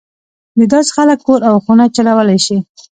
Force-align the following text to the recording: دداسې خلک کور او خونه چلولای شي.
دداسې 0.59 0.91
خلک 0.97 1.19
کور 1.27 1.39
او 1.49 1.55
خونه 1.63 1.85
چلولای 1.95 2.39
شي. 2.45 2.57